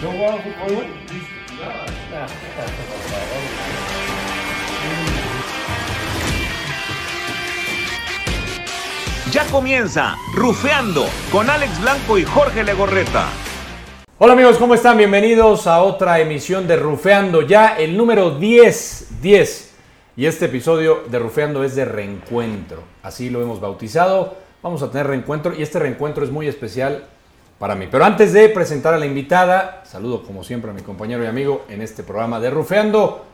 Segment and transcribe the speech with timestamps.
[0.00, 0.84] No fútbol.
[9.32, 13.26] Ya comienza Rufeando con Alex Blanco y Jorge Legorreta.
[14.18, 14.98] Hola amigos, ¿cómo están?
[14.98, 19.74] Bienvenidos a otra emisión de Rufeando, ya el número 10, 10.
[20.16, 24.36] Y este episodio de Rufeando es de reencuentro, así lo hemos bautizado.
[24.62, 27.04] Vamos a tener reencuentro y este reencuentro es muy especial
[27.58, 27.88] para mí.
[27.90, 31.64] Pero antes de presentar a la invitada, saludo como siempre a mi compañero y amigo
[31.68, 33.24] en este programa de Rufeando,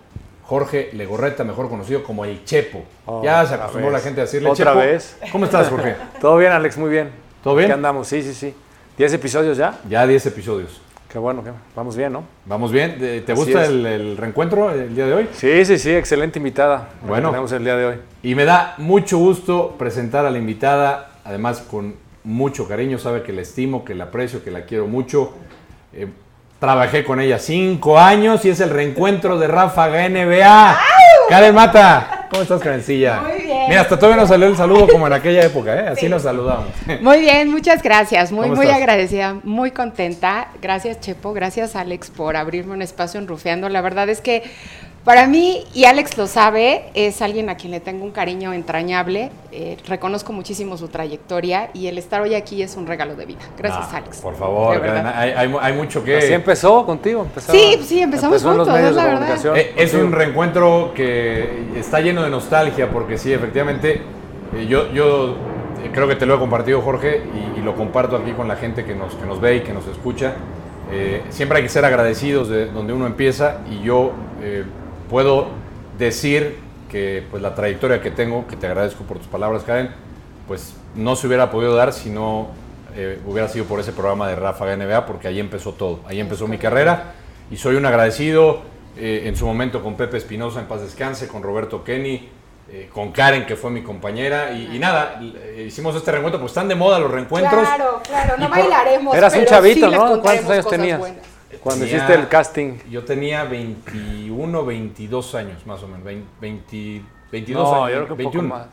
[0.44, 2.84] Jorge Legorreta, mejor conocido como el Chepo.
[3.06, 4.78] Oh, ya se acostumbró la gente a decirle ¿Otra Chepo.
[4.78, 5.16] vez?
[5.32, 5.96] ¿Cómo estás, Jorge?
[6.20, 7.10] Todo bien, Alex, muy bien.
[7.42, 7.68] ¿Todo bien?
[7.68, 8.08] ¿Qué andamos?
[8.08, 8.54] Sí, sí, sí.
[8.98, 9.78] ¿10 episodios ya?
[9.88, 10.80] Ya 10 episodios.
[11.08, 12.24] Qué bueno, qué- vamos bien, ¿no?
[12.44, 12.98] Vamos bien.
[12.98, 15.28] ¿Te Así gusta el, el reencuentro el día de hoy?
[15.32, 16.88] Sí, sí, sí, excelente invitada.
[17.06, 17.30] Bueno.
[17.30, 17.96] Tenemos el día de hoy.
[18.22, 23.32] Y me da mucho gusto presentar a la invitada, además con mucho cariño, sabe que
[23.32, 25.34] la estimo, que la aprecio, que la quiero mucho.
[25.92, 26.08] Eh,
[26.58, 30.80] trabajé con ella cinco años y es el reencuentro de Ráfaga NBA.
[31.28, 33.20] Karen Mata, ¿cómo estás, Karencilla?
[33.20, 33.68] Muy bien.
[33.68, 35.88] Mira, hasta todavía nos salió el saludo como en aquella época, ¿eh?
[35.88, 36.68] Así nos saludamos.
[37.00, 38.32] Muy bien, muchas gracias.
[38.32, 38.80] Muy, ¿Cómo muy estás?
[38.80, 40.48] agradecida, muy contenta.
[40.60, 41.32] Gracias, Chepo.
[41.32, 43.68] Gracias, Alex, por abrirme un espacio en Rufeando.
[43.68, 44.42] La verdad es que
[45.04, 49.30] para mí, y Alex lo sabe, es alguien a quien le tengo un cariño entrañable.
[49.52, 53.40] Eh, reconozco muchísimo su trayectoria y el estar hoy aquí es un regalo de vida.
[53.58, 54.20] Gracias, Ah, Alex.
[54.22, 56.16] Por favor, hay, hay mu- hay mucho que...
[56.16, 57.22] Así empezó contigo.
[57.22, 59.56] empezó- Sí, sí, empezamos los juntos, es la verdad.
[59.56, 64.00] Eh, es un reencuentro que está lleno de nostalgia, porque sí, efectivamente,
[64.56, 65.32] eh, yo, yo
[65.84, 67.20] eh, creo que te lo he compartido, Jorge,
[67.56, 69.72] y, y lo comparto aquí con la gente que nos, que nos ve y que
[69.74, 70.32] nos escucha.
[70.90, 74.64] Eh, siempre hay que ser agradecidos de donde uno empieza, y yo eh,
[75.08, 75.48] puedo
[75.98, 76.58] decir
[76.90, 79.90] que pues, la trayectoria que tengo, que te agradezco por tus palabras, Karen,
[80.46, 82.48] pues no se hubiera podido dar si no
[82.96, 86.46] eh, hubiera sido por ese programa de Ráfaga NBA, porque ahí empezó todo, ahí empezó
[86.46, 87.14] mi carrera
[87.50, 88.62] y soy un agradecido
[88.96, 92.28] eh, en su momento con Pepe Espinosa, en paz descanse, con Roberto Kenny,
[92.70, 95.20] eh, con Karen, que fue mi compañera, y, y nada,
[95.66, 97.60] hicimos este reencuentro, pues están de moda los reencuentros.
[97.60, 99.16] Claro, claro, no bailaremos.
[99.16, 100.20] Eras un chavito, sí ¿no?
[100.20, 100.98] ¿Cuántos años tenías?
[101.00, 101.33] buenas.
[101.64, 102.74] Cuando Tenía- hiciste el casting.
[102.90, 107.02] Yo tenía 21, 22 años más o menos, 20, 20
[107.32, 107.88] 22 No, años.
[107.88, 108.68] yo creo que un 21, poco más.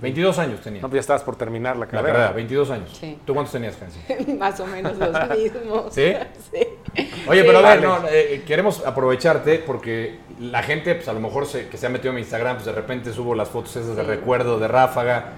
[0.00, 0.82] 22 años tenía.
[0.82, 2.12] No, pues ya estabas por terminar la la carrera.
[2.12, 2.96] carrera, 22 años.
[3.00, 3.18] Sí.
[3.24, 4.32] ¿Tú cuántos tenías, Hansi?
[4.38, 5.92] Más o menos los mismos.
[5.94, 6.12] ¿Sí?
[6.52, 7.02] Sí.
[7.28, 7.46] Oye, Sí.
[7.46, 11.68] pero a ver, no, eh, queremos aprovecharte porque la gente, pues a lo mejor se-
[11.68, 14.02] que se ha metido en mi Instagram, pues de repente subo las fotos esas de
[14.02, 15.32] recuerdo, de ráfaga.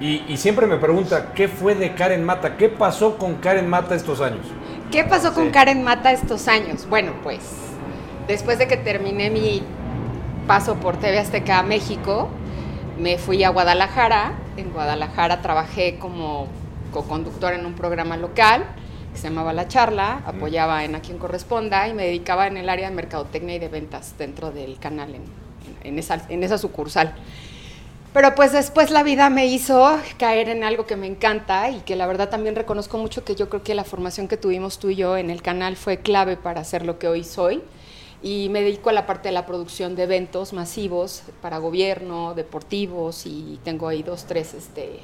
[0.00, 2.56] Y, y siempre me pregunta, ¿qué fue de Karen Mata?
[2.56, 4.46] ¿Qué pasó con Karen Mata estos años?
[4.90, 5.50] ¿Qué pasó con Sí.
[5.50, 6.88] Karen Mata estos años?
[6.88, 7.40] Bueno, pues
[8.28, 9.62] después de que terminé mi
[10.46, 12.28] paso por TV Azteca a México,
[12.98, 14.32] me fui a Guadalajara.
[14.56, 16.46] En Guadalajara trabajé como
[16.92, 18.64] co-conductora en un programa local
[19.12, 22.68] que se llamaba La Charla, apoyaba en A quien corresponda y me dedicaba en el
[22.68, 25.22] área de mercadotecnia y de ventas dentro del canal en,
[25.82, 27.14] en esa, en esa sucursal.
[28.16, 31.96] Pero pues después la vida me hizo caer en algo que me encanta y que
[31.96, 34.96] la verdad también reconozco mucho que yo creo que la formación que tuvimos tú y
[34.96, 37.62] yo en el canal fue clave para ser lo que hoy soy.
[38.22, 43.26] Y me dedico a la parte de la producción de eventos masivos para gobierno, deportivos
[43.26, 45.00] y tengo ahí dos, tres este,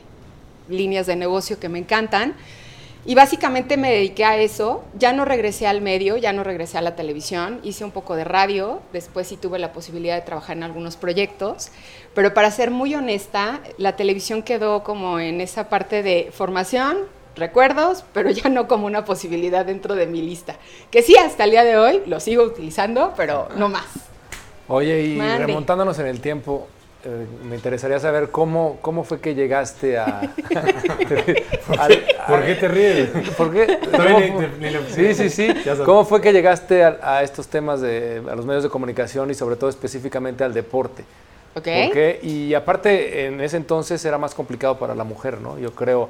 [0.71, 2.35] líneas de negocio que me encantan.
[3.05, 4.85] Y básicamente me dediqué a eso.
[4.97, 7.59] Ya no regresé al medio, ya no regresé a la televisión.
[7.65, 8.81] Hice un poco de radio.
[8.93, 11.71] Después sí tuve la posibilidad de trabajar en algunos proyectos.
[12.15, 16.99] Pero para ser muy honesta, la televisión quedó como en esa parte de formación,
[17.37, 20.57] recuerdos, pero ya no como una posibilidad dentro de mi lista.
[20.91, 23.87] Que sí, hasta el día de hoy lo sigo utilizando, pero no más.
[24.69, 25.47] Oye, y Mande.
[25.47, 26.67] remontándonos en el tiempo,
[27.05, 30.21] eh, me interesaría saber cómo, cómo fue que llegaste a...
[31.79, 33.09] al- ¿Por qué te ríes?
[33.37, 33.67] ¿Por qué?
[33.91, 35.49] Todavía ¿Cómo ni- ni- Sí, sí, sí.
[35.85, 39.35] ¿Cómo fue que llegaste a, a estos temas de a los medios de comunicación y
[39.35, 41.05] sobre todo específicamente al deporte?
[41.55, 41.65] ¿Ok?
[41.65, 42.21] ¿Por qué?
[42.23, 45.59] Y aparte, en ese entonces era más complicado para la mujer, ¿no?
[45.59, 46.09] Yo creo,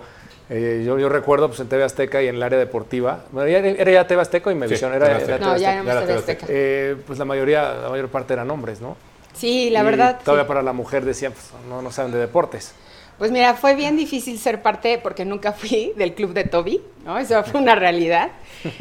[0.51, 3.59] eh, yo, yo recuerdo pues, en TV Azteca y en el área deportiva, bueno, ya-
[3.59, 6.47] era ya TV Azteca o Imevisión, Sí, era, era No, ya era TV Azteca.
[6.49, 8.97] Eh, pues la mayoría, la mayor parte eran hombres, ¿no?
[9.35, 10.17] Sí, la Y verdad.
[10.19, 10.25] sí.
[10.27, 12.75] Todavía para la mujer decían, pues, no, no saben de deportes.
[13.19, 17.19] Pues mira, fue bien difícil ser parte, porque nunca fui del club de Toby, ¿no?
[17.19, 18.31] Eso fue una realidad.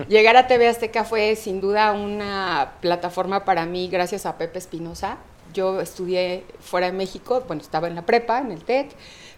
[0.07, 5.17] Llegar a TV Azteca fue sin duda una plataforma para mí, gracias a Pepe Espinosa.
[5.53, 8.89] Yo estudié fuera de México, bueno, estaba en la prepa, en el TEC,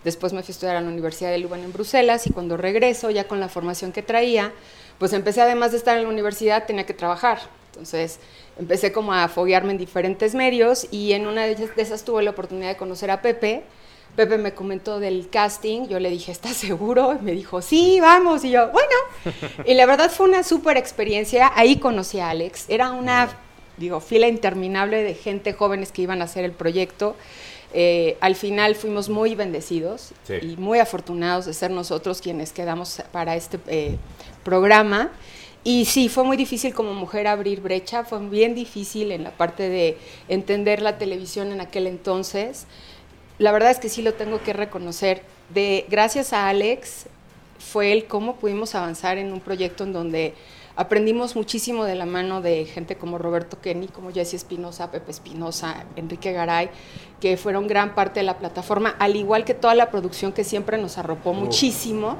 [0.04, 3.10] después me fui a estudiar a la Universidad de Leuven en Bruselas y cuando regreso,
[3.10, 4.52] ya con la formación que traía,
[5.00, 7.40] pues empecé además de estar en la universidad, tenía que trabajar.
[7.72, 8.20] Entonces
[8.60, 12.22] empecé como a foguearme en diferentes medios y en una de ellas- de esas tuve
[12.24, 13.64] la oportunidad de conocer a Pepe,
[14.16, 17.18] Pepe me comentó del casting, yo le dije, ¿estás seguro?
[17.20, 18.44] Y me dijo, sí, vamos.
[18.46, 18.96] Y yo, bueno.
[19.66, 21.52] Y la verdad fue una súper experiencia.
[21.56, 22.66] Ahí conocí a Alex.
[22.68, 23.28] Era una,
[23.78, 27.16] digo, fila interminable de gente jóvenes que iban a hacer el proyecto.
[27.74, 30.36] Eh, al final fuimos muy bendecidos Sí.
[30.42, 33.98] y muy afortunados de ser nosotros quienes quedamos para este eh,
[34.44, 35.12] programa.
[35.64, 39.70] Y sí, fue muy difícil como mujer abrir brecha, fue bien difícil en la parte
[39.70, 39.98] de
[40.28, 42.66] entender la televisión en aquel entonces.
[43.40, 45.24] La verdad es que sí lo tengo que reconocer.
[45.54, 47.06] De, gracias a Alex
[47.60, 50.34] fue el cómo pudimos avanzar en un proyecto en donde
[50.76, 55.86] aprendimos muchísimo de la mano de gente como Roberto Kenny, como Jesse Espinosa, Pepe Espinosa,
[55.96, 56.70] Enrique Garay,
[57.20, 60.78] que fueron gran parte de la plataforma, al igual que toda la producción que siempre
[60.78, 62.18] nos arropó muchísimo.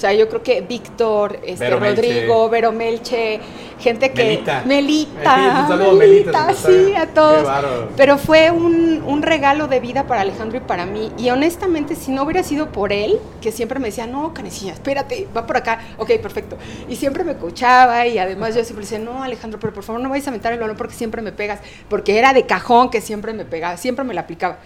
[0.00, 2.00] O sea, yo creo que Víctor, este, Vero Melche.
[2.00, 3.38] Rodrigo, Vero Melche,
[3.78, 4.24] gente que...
[4.24, 4.62] Melita.
[4.64, 5.66] Melita.
[5.66, 7.46] A Melita, nos sí, a todos.
[7.98, 11.12] Pero fue un, un regalo de vida para Alejandro y para mí.
[11.18, 15.28] Y honestamente, si no hubiera sido por él, que siempre me decía, no, Canecilla, espérate,
[15.36, 15.80] va por acá.
[15.98, 16.56] Ok, perfecto.
[16.88, 20.08] Y siempre me coachaba y además yo siempre decía, no, Alejandro, pero por favor no
[20.08, 21.60] vayas a meter el balón porque siempre me pegas.
[21.90, 24.60] Porque era de cajón que siempre me pegaba, siempre me la aplicaba.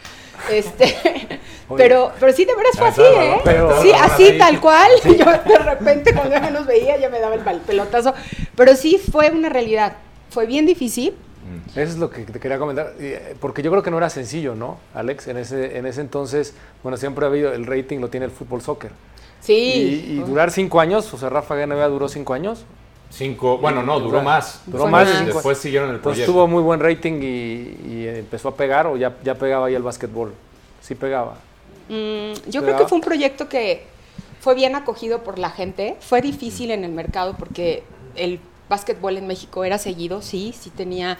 [0.50, 1.40] Este,
[1.76, 3.40] pero, pero sí, de veras fue así, ¿eh?
[3.82, 4.90] sí, así, tal cual.
[5.04, 8.14] Yo de repente cuando ya nos veía ya me daba el pelotazo.
[8.56, 9.94] Pero sí fue una realidad.
[10.30, 11.14] Fue bien difícil.
[11.70, 14.54] Eso es lo que te quería comentar, eh, porque yo creo que no era sencillo,
[14.54, 15.28] ¿no, Alex?
[15.28, 18.62] En ese, en ese entonces, bueno, siempre ha habido, el rating lo tiene el fútbol
[18.62, 18.92] soccer.
[19.40, 19.52] Sí.
[20.08, 22.64] Y, y durar cinco años, o sea, Rafa GNBA duró cinco años,
[23.10, 24.62] Cinco, bueno, no, duró más.
[24.66, 25.22] Duró más de más.
[25.22, 26.32] cinco Después siguieron el proyecto.
[26.32, 29.82] tuvo muy buen rating y, y empezó a pegar, o ya, ya pegaba ahí el
[29.82, 30.34] básquetbol.
[30.80, 31.36] Sí pegaba.
[31.88, 33.86] Mm, yo ¿Te creo que fue un proyecto que
[34.40, 35.96] fue bien acogido por la gente.
[36.00, 37.82] Fue difícil en el mercado porque
[38.16, 41.18] el básquetbol en México era seguido, sí, sí tenía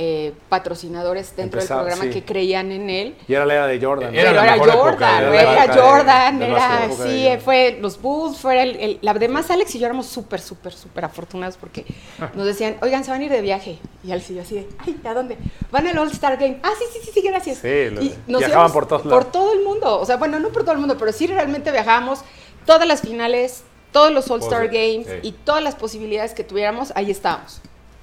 [0.00, 2.20] eh, patrocinadores dentro Empezaba, del programa sí.
[2.20, 3.16] que creían en él.
[3.26, 4.14] Y era la era de Jordan.
[4.14, 7.40] Era Pero era mejor época, Jordan, era era de- Jordan, del era de sí, Jordan.
[7.40, 11.04] fue los Bulls, fue el, el- la demás Alex y yo éramos súper, súper, súper
[11.04, 11.84] afortunados porque
[12.34, 13.78] nos decían, oigan, se van a ir de viaje.
[14.04, 15.36] Y Alex y yo así de, ay, ¿a dónde?
[15.72, 16.60] Van al All Star Game.
[16.62, 17.58] Ah, sí, sí, sí, sí, gracias.
[17.58, 19.32] Sí, lo- y nos viajaban por todos Por lados.
[19.32, 19.98] todo el mundo.
[20.00, 22.20] O sea, bueno, no por todo el mundo, pero sí realmente viajábamos
[22.64, 25.28] todas las finales, todos los All Star Todos, Games sí.
[25.28, 27.60] y todas las posibilidades que tuviéramos, ahí estábamos.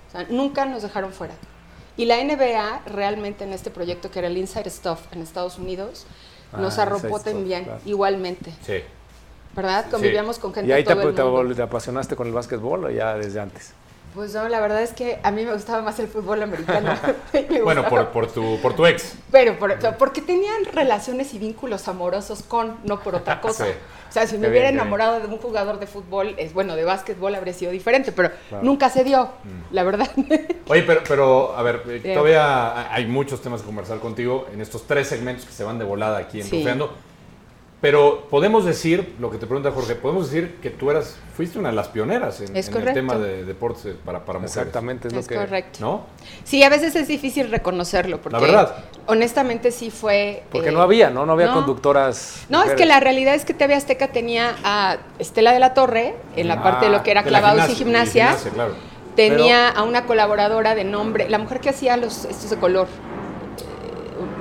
[0.09, 1.33] O sea, nunca nos dejaron fuera.
[1.97, 6.05] Y la NBA realmente en este proyecto que era el Inside Stuff en Estados Unidos
[6.57, 7.79] nos Ah, arropó Inside Stuff, también claro.
[7.85, 8.79] igualmente, Sí.
[9.55, 9.85] ¿verdad?
[9.85, 9.91] Sí.
[9.91, 11.55] Convivíamos con gente ¿Y ahí te, todo el te- mundo.
[11.55, 13.73] te apasionaste con el básquetbol o ya desde antes?
[14.15, 16.93] Pues no, la verdad es que a mí me gustaba más el fútbol americano.
[17.49, 19.15] Me Bueno, por, por, tu, por tu ex.
[19.31, 23.65] Pero por- porque tenían relaciones y vínculos amorosos con, no por otra cosa.
[23.65, 23.71] Sí.
[24.09, 26.77] O sea, si me Qué hubiera bien, enamorado de un jugador de fútbol, es bueno,
[26.77, 28.63] de básquetbol habría sido diferente, pero Claro.
[28.63, 29.73] nunca se dio, Mm.
[29.75, 30.09] la verdad.
[30.69, 34.87] Oye, pero, pero a ver, eh, todavía hay muchos temas que conversar contigo en estos
[34.87, 36.65] tres segmentos que se van de volada aquí en Sí.
[37.85, 41.69] Pero podemos decir, lo que te pregunta Jorge, podemos decir que tú eras, fuiste una
[41.69, 44.57] de las pioneras en, Es en el tema de deportes para, para mujeres.
[44.57, 45.35] Exactamente, es, es lo que...
[45.35, 45.77] correcto.
[45.81, 46.01] ¿No?
[46.43, 48.75] Sí, a veces es difícil reconocerlo, porque La verdad.
[49.05, 50.41] honestamente sí fue...
[50.51, 51.27] Porque eh, no había, ¿no?
[51.27, 51.53] No había no.
[51.53, 52.47] conductoras.
[52.49, 56.15] No, es que la realidad es que TV Azteca tenía a Estela de la Torre,
[56.35, 58.73] en la Ah, parte de lo que era clavados y gimnasia, claro.
[59.15, 62.87] Tenía a una colaboradora de nombre, la mujer que hacía los estos de color,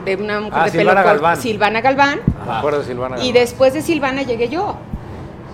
[0.07, 1.37] eh, de una mujer Ah, de Silvana pelo Galván.
[1.37, 2.21] Silvana Galván.
[2.47, 3.25] Me acuerdo de Silvana.
[3.25, 4.77] Y después de Silvana llegué yo.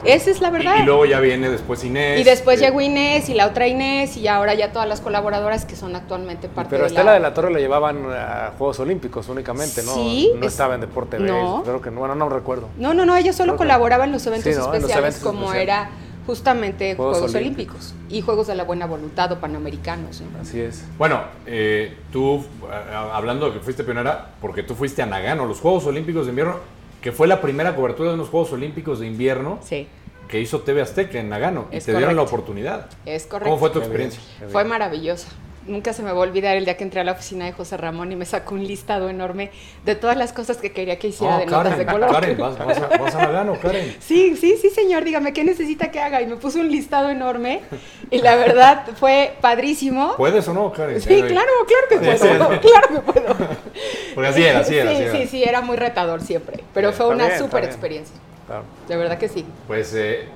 [0.03, 0.77] Esa es la verdad.
[0.81, 2.19] y luego ya viene después Inés.
[2.21, 5.67] Y después eh, llegó Inés y la otra Inés y ahora ya todas las colaboradoras
[5.67, 7.13] que son actualmente parte Pero de Estela la...
[7.13, 9.93] de la Torre la llevaban a Juegos Olímpicos únicamente, ¿no?
[9.93, 11.25] Sí, No es- estaba en Deporte B.
[11.29, 11.63] no.
[11.65, 12.69] Creo que no, bueno, no recuerdo.
[12.79, 14.65] No, no, no, ella solo Creo que- colaboraba en los eventos Sí, ¿no?
[14.65, 15.69] En los especiales eventos como especiales.
[15.69, 15.91] era
[16.27, 17.77] justamente Juegos Juegos, Olímpicos.
[17.93, 18.17] Olímpicos.
[18.17, 20.23] y Juegos de la Buena Voluntad o Panamericanos.
[20.23, 20.41] ¿no?
[20.41, 20.83] Así es.
[20.97, 25.61] Bueno, eh, tú, a- hablando de que fuiste pionera, porque tú fuiste a Nagano, los
[25.61, 26.57] Juegos Olímpicos de Invierno,
[27.01, 29.87] que fue la primera cobertura de unos Juegos Olímpicos de Invierno Sí,
[30.29, 31.67] que hizo TV Azteca en Nagano.
[31.73, 32.89] Y te dieron la oportunidad.
[33.05, 33.51] es correcto.
[33.51, 34.21] ¿Cómo fue tu experiencia?
[34.51, 35.29] Fue maravillosa.
[35.67, 37.77] Nunca se me va a olvidar el día que entré a la oficina de José
[37.77, 39.51] Ramón y me sacó un listado enorme
[39.85, 42.13] de todas las cosas que quería que hiciera Oh, de notas de Karen, color.
[42.21, 43.97] Karen, vas, vas a, vas a Karen.
[44.01, 46.23] Sí, sí, sí, señor, dígame, ¿qué necesita que haga?
[46.23, 47.61] Y me puso un listado enorme
[48.11, 50.15] y la verdad fue padrísimo.
[50.17, 51.01] ¿Puedes o no, Karen?
[51.01, 52.59] Sí, claro, claro que Sí, puedo, sí.
[52.69, 53.37] claro que puedo.
[54.15, 54.91] Porque así era, así era.
[54.91, 55.13] Sí, así era.
[55.13, 58.65] sí, sí, era muy retador siempre, pero fue una súper experiencia, Claro.
[58.89, 59.45] de verdad que sí.
[59.67, 60.27] Pues eh,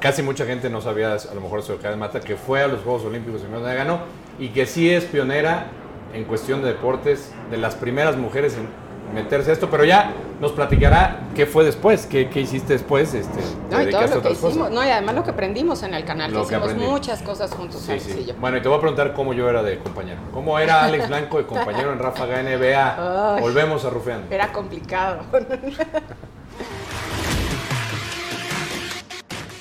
[0.00, 2.82] casi mucha gente no sabía, a lo mejor de Karen Mata, que fue a los
[2.82, 5.66] Juegos Olímpicos de Nagano y que sí es pionera
[6.12, 8.68] en cuestión de deportes, de las primeras mujeres en
[9.14, 9.68] meterse a esto.
[9.70, 13.14] Pero ya nos platicará qué fue después, qué, qué hiciste después.
[13.14, 14.50] Este, No, y todo lo que cosas.
[14.50, 14.70] hicimos.
[14.70, 16.86] No, y además lo que aprendimos en el canal, Lo que hicimos aprendí.
[16.86, 18.34] muchas cosas juntos, Sí, yo.
[18.40, 20.18] Bueno, y te voy a preguntar cómo yo era de compañero.
[20.32, 23.34] ¿Cómo era Alex Blanco de compañero en Ráfaga NBA?
[23.36, 23.40] Ay.
[23.42, 24.34] Volvemos a Rufeando.
[24.34, 25.22] Era complicado.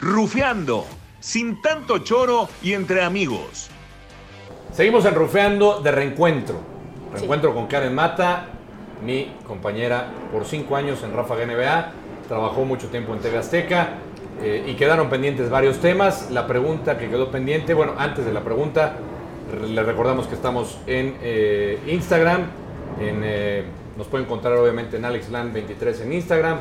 [0.02, 0.86] Rufeando,
[1.20, 3.70] sin tanto choro y entre amigos.
[4.74, 6.56] Seguimos en Rufeando de reencuentro.
[6.56, 7.14] Sí.
[7.18, 8.46] Reencuentro con Karen Mata,
[9.06, 11.92] mi compañera por cinco años en Ráfaga NBA.
[12.28, 13.90] Trabajó mucho tiempo en TV Azteca
[14.42, 16.32] eh, y quedaron pendientes varios temas.
[16.32, 18.96] La pregunta que quedó pendiente, bueno, antes de la pregunta,
[19.52, 22.42] re- le recordamos que estamos en eh, Instagram.
[23.00, 23.64] En, eh,
[23.98, 26.58] nos pueden encontrar obviamente en AlexLand23 en Instagram.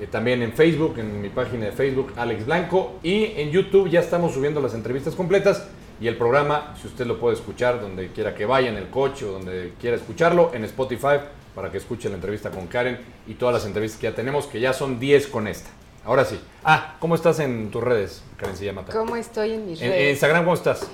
[0.00, 2.98] eh, también en Facebook, en mi página de Facebook, Alex Blanco.
[3.02, 5.66] Y en YouTube ya estamos subiendo las entrevistas completas.
[6.00, 9.24] Y el programa, si usted lo puede escuchar donde quiera que vaya, en el coche
[9.24, 11.18] o donde quiera escucharlo, en Spotify,
[11.54, 14.60] para que escuche la entrevista con Karen y todas las entrevistas que ya tenemos, que
[14.60, 15.70] ya son 10 con esta.
[16.04, 16.40] Ahora sí.
[16.64, 18.92] Ah, ¿cómo estás en tus redes, Karen Mata?
[18.92, 20.10] ¿Cómo estoy en mis En, en redes?
[20.12, 20.88] Instagram, ¿cómo estás?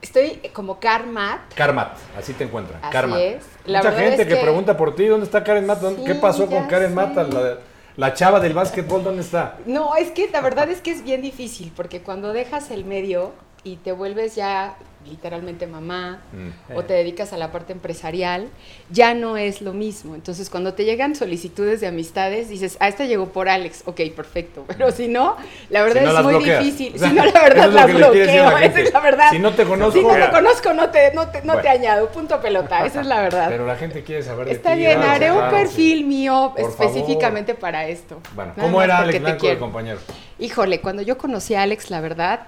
[0.00, 1.40] Estoy como Carmat.
[1.54, 2.80] Karmat, así te encuentran.
[2.82, 3.18] Así Karmat.
[3.20, 3.44] es.
[3.66, 5.90] La Mucha gente es que, que- pregunta por ti, ¿dónde está Karen Mata?
[6.04, 6.94] ¿Qué pasó con Karen sé.
[6.94, 7.22] Mata?
[7.24, 7.58] La,
[7.96, 9.58] la chava del básquetbol, ¿dónde está?
[9.66, 13.32] No, es que la verdad es que es bien difícil, porque cuando dejas el medio
[13.64, 14.74] y te vuelves ya
[15.08, 16.76] literalmente mamá Mm.
[16.76, 18.46] o te dedicas a la parte empresarial,
[18.90, 20.14] ya no es lo mismo.
[20.14, 24.64] Entonces, cuando te llegan solicitudes de amistades, dices, ah, esta llegó por Alex, ok, perfecto.
[24.68, 25.36] Pero si no,
[25.70, 26.64] la verdad Si no es muy bloqueas.
[26.64, 26.94] difícil.
[26.94, 29.30] O sea, si no, la verdad es las la bloqueo, esa es la verdad.
[29.32, 32.08] Si no te conozco, Si no te conozco, no te, no te, no te añado,
[32.10, 33.48] punto pelota, esa es la verdad.
[33.48, 34.78] Pero la gente quiere saber de Está ti.
[34.78, 36.04] bien, haré un perfil sí.
[36.04, 38.20] mío Por específicamente para esto.
[38.36, 39.58] Bueno, Nada ¿cómo era Alex Blanco de quiero.
[39.60, 39.98] compañero?
[40.38, 42.40] Híjole, cuando yo conocí a Alex, la verdad,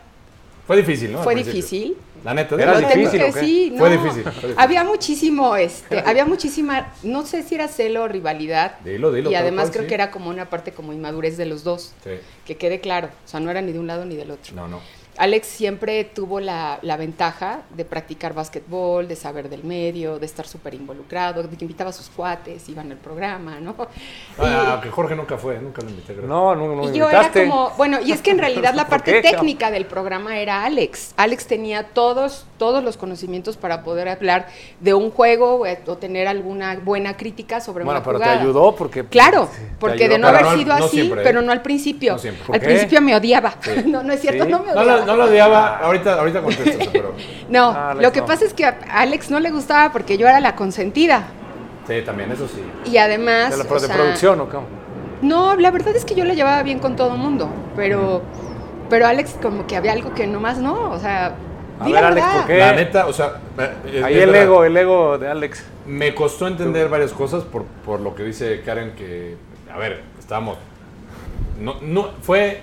[0.67, 1.23] Fue difícil, ¿no?
[1.23, 1.97] Fue difícil.
[2.25, 2.55] La neta.
[2.55, 4.03] Era Lo difícil, que sí, Fue no.
[4.03, 4.55] difícil, fue difícil.
[4.57, 8.79] Había muchísimo, este, había muchísima, no sé si era celo o rivalidad.
[8.83, 9.89] Dilo, dilo, Y además cual, creo sí.
[9.89, 11.93] que era como una parte como inmadurez de los dos.
[12.03, 12.13] Sí.
[12.47, 13.09] Que quede claro.
[13.27, 14.55] O sea, no era ni de un lado ni del otro.
[14.57, 14.81] No, no.
[15.17, 20.47] Alex siempre tuvo la, la ventaja de practicar básquetbol, de saber del medio, de estar
[20.47, 23.77] súper involucrado, de que invitaba a sus cuates, iban al programa, ¿no?
[24.39, 26.27] Ah, Jorge nunca fue, nunca lo invité, creo.
[26.27, 28.87] No, no, no me y yo era como, bueno, y es que en realidad la
[28.87, 31.15] ¿Por parte técnica del programa era Alex.
[31.17, 34.47] Alex tenía todos, todos los conocimientos para poder hablar
[34.81, 38.75] de un juego o, o tener alguna buena crítica sobre Bueno, una pero te ayudó
[38.77, 39.05] porque...
[39.05, 41.25] Claro, Sí, porque de no haber no- sido no así, siempre, ¿eh?
[41.25, 42.13] pero no al principio.
[42.15, 42.45] No siempre.
[42.47, 42.67] ¿Por Al qué?
[42.67, 43.55] principio me odiaba.
[43.87, 44.51] No, no es cierto, Sí.
[44.51, 44.97] no me No odiaba.
[45.01, 47.13] lo, no lo odiaba, ahorita, ahorita contesto, pero
[47.49, 48.27] No, Ah, Alex, lo que no.
[48.27, 51.25] pasa es que a Alex no le gustaba porque yo era la consentida.
[51.87, 52.63] sí, también, eso sí.
[52.91, 53.51] Y además.
[53.51, 54.67] ¿De, la, o de sea, producción o cómo?
[55.23, 57.49] No, la verdad es que yo la llevaba bien con todo el mundo.
[57.77, 58.23] Pero,
[58.91, 60.91] pero Alex, como que había algo que nomás no.
[60.91, 61.35] O sea,
[61.81, 62.27] A ver, la Alex.
[62.27, 62.59] ¿por qué?
[62.59, 63.41] La neta, o sea,
[63.87, 64.43] es- Ahí es el verdad.
[64.43, 65.65] ego, el ego de Alex.
[65.87, 69.37] Me costó entender varias cosas por, por lo que dice Karen, que,
[69.73, 70.57] a ver, estábamos...
[71.61, 72.63] No, no, fue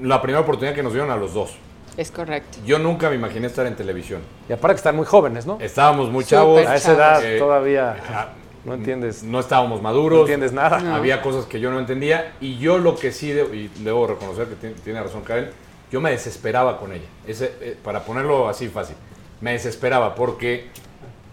[0.00, 1.54] la primera oportunidad que nos dieron a los dos.
[1.96, 2.58] Es correcto.
[2.64, 4.22] Yo nunca me imaginé estar en televisión.
[4.48, 5.58] Y aparte que están muy jóvenes, ¿no?
[5.60, 6.66] Estábamos muy chavos.
[6.66, 8.28] A esa edad eh, todavía ah,
[8.64, 10.20] no entiendes, No estábamos maduros.
[10.20, 10.78] no entiendes nada.
[10.80, 10.94] No.
[10.94, 14.46] Había cosas que yo no entendía y yo lo que sí, debo, y debo reconocer
[14.48, 15.50] que tiene, tiene razón Karen,
[15.92, 17.06] yo me desesperaba con ella.
[17.26, 18.96] Ese, eh, para ponerlo así fácil,
[19.40, 20.68] me desesperaba porque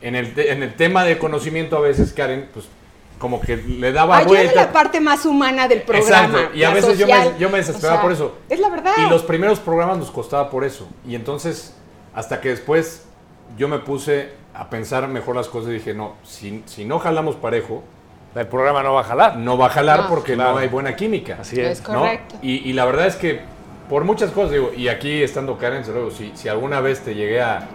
[0.01, 2.65] en el, te- en el tema de conocimiento a veces Karen, pues
[3.17, 4.55] como que le daba Ay, vuelta.
[4.55, 6.25] la parte más humana del programa.
[6.27, 7.37] Exacto, y a veces yo me- social.
[7.37, 8.37] yo me desesperaba O sea, por eso.
[8.49, 8.93] Es la verdad.
[8.97, 10.87] Y los primeros programas nos costaba por eso.
[11.07, 11.73] Y entonces,
[12.13, 13.05] hasta que después
[13.57, 17.35] yo me puse a pensar mejor las cosas y dije, no, si, si no jalamos
[17.35, 17.83] parejo,
[18.35, 19.37] El programa no va a jalar.
[19.37, 20.09] no va a jalar No.
[20.09, 20.51] porque Claro.
[20.53, 21.37] no hay buena química.
[21.41, 21.87] Así Es es.
[21.89, 21.99] ¿no?
[22.01, 22.35] correcto.
[22.41, 23.41] Y, y la verdad es que
[23.89, 27.15] por muchas cosas, digo, y aquí estando Karen, se lo si, si alguna vez te
[27.15, 27.67] llegué a...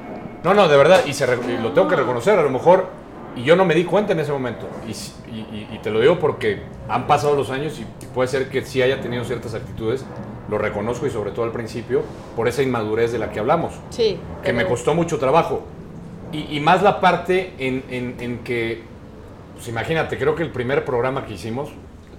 [0.45, 2.87] No, no, de verdad, y, se y lo tengo que reconocer, a lo mejor,
[3.35, 7.07] y yo no me di cuenta en ese momento, y, te lo digo porque han
[7.07, 10.05] pasado los años y, puede ser que sí haya tenido ciertas actitudes,
[10.49, 12.03] lo reconozco y sobre todo al principio,
[12.37, 14.19] por esa inmadurez de la que hablamos Sí.
[14.43, 15.65] que me costó mucho trabajo.
[16.33, 18.83] Y, y más la parte en, en- en que,
[19.55, 21.71] pues imagínate, creo que el primer programa que hicimos,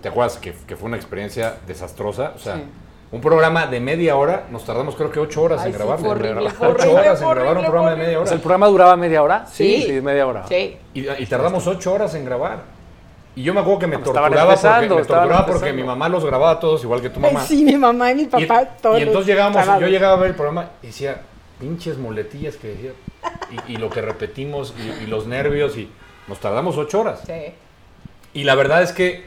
[0.02, 0.38] ¿te acuerdas?
[0.38, 2.34] Que, que fue una experiencia desastrosa.
[2.36, 2.62] O sea, Sí.
[3.12, 6.06] Un programa de media hora, nos tardamos creo que ocho horas Ay, en sí, grabarlo.
[6.06, 8.28] fue horrible, fue ocho horrible, horas en grabar un horrible, programa de media O hora.
[8.28, 9.46] sea, ¿el programa duraba media hora?
[9.46, 10.00] Sí.
[10.04, 10.48] media hora.
[10.48, 10.78] Sí.
[10.94, 12.76] Y, y tardamos ocho horas en grabar.
[13.38, 16.24] Y yo me acuerdo que me estaban torturaba, porque, me torturaba porque mi mamá los
[16.26, 17.42] grababa todos igual que tu mamá.
[17.42, 19.02] Sí, mi mamá y mi Y- papá, y, todos.
[19.02, 21.22] entonces llegábamos, yo llegaba a ver el programa y decía,
[21.60, 22.92] pinches muletillas que decía,
[23.68, 25.90] y, y lo que repetimos, y, y los nervios, y
[26.30, 27.24] nos tardamos ocho horas.
[27.28, 27.54] Sí.
[28.34, 29.26] Y la verdad es que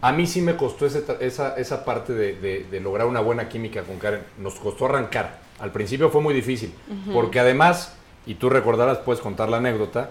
[0.00, 3.48] a mí sí me costó ese esa, esa parte de, de- de lograr una buena
[3.48, 4.20] química con Karen.
[4.38, 5.38] Nos costó arrancar.
[5.60, 6.72] Al principio fue muy difícil,
[7.12, 7.94] porque además,
[8.26, 10.10] y tú recordarás, puedes contar la anécdota,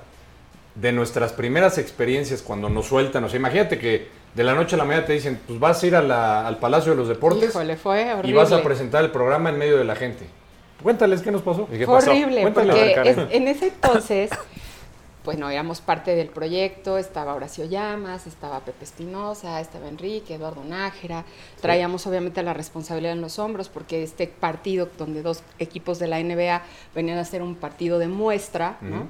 [0.76, 4.78] de nuestras primeras experiencias cuando nos sueltan, o sea, imagínate que de la noche a
[4.78, 7.50] la mañana te dicen, pues vas a ir a la- al Palacio de los Deportes
[7.50, 10.26] Híjole, fue y vas a presentar el programa en medio de la gente.
[10.84, 11.68] Cuéntales qué nos pasó.
[11.74, 12.12] ¿Y qué Fue pasó?
[12.12, 14.30] horrible, Cuéntale, porque es- en ese entonces,
[15.28, 21.26] bueno, éramos parte del proyecto, estaba Horacio Llamas, estaba Pepe Espinosa, estaba Enrique, Eduardo Nájera,
[21.60, 26.24] traíamos obviamente la responsabilidad en los hombros, porque este partido, donde dos equipos de la
[26.24, 26.62] NBA
[26.96, 29.10] venían a hacer un partido de muestra, ¿no?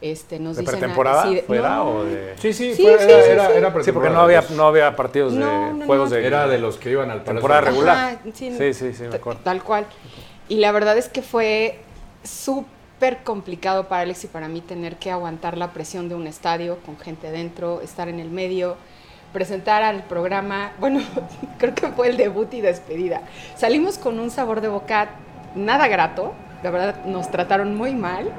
[0.00, 2.34] Este, nos ¿De dicen pretemporada de- fuera no, o de...?
[2.38, 3.52] Sí, sí, Sí, fue- sí, era, sí, era, sí.
[3.58, 4.50] era Sí, porque pretemporada, no había, pues.
[4.52, 6.16] no había partidos No, de no, juegos no.
[6.16, 6.26] de...
[6.26, 7.96] Era de los que iban al Temporada regular.
[7.98, 9.42] Ajá, sí, Sí, sí, sí, me acuerdo.
[9.44, 9.84] Tal cual.
[10.48, 11.80] Y la verdad es que fue
[12.24, 12.79] súper
[13.24, 16.98] complicado para Alex y para mí tener que aguantar la presión de un estadio con
[16.98, 18.76] gente dentro, estar en el medio,
[19.32, 20.72] presentar al programa.
[20.78, 21.00] Bueno,
[21.58, 23.22] creo que fue el debut y despedida.
[23.56, 25.10] Salimos con un sabor de boca
[25.54, 26.32] nada grato.
[26.62, 28.30] La verdad, nos trataron muy mal.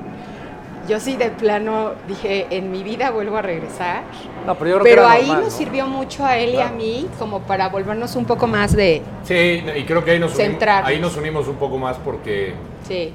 [0.87, 4.03] Yo sí de plano dije, en mi vida vuelvo a regresar.
[4.45, 5.57] No, pero yo creo Pero que ahí normal, nos ¿no?
[5.57, 6.75] sirvió mucho a él y a Claro.
[6.75, 9.01] mí como para volvernos un poco más de...
[9.23, 12.53] Sí, y creo que ahí nos, unimos, ahí nos unimos un poco más porque...
[12.87, 13.13] Sí.